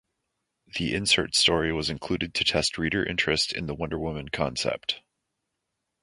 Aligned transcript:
The 0.79 0.95
insert 0.95 1.35
story 1.35 1.71
was 1.71 1.91
included 1.91 2.33
to 2.33 2.43
test 2.43 2.79
reader 2.79 3.03
interest 3.05 3.53
in 3.53 3.67
the 3.67 3.75
Wonder 3.75 3.99
Woman 3.99 4.29
concept. 4.29 5.03